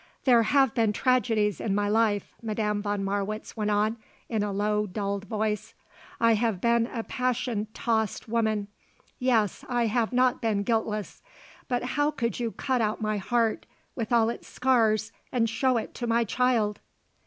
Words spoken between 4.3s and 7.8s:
the low, dulled voice. "I have been a passion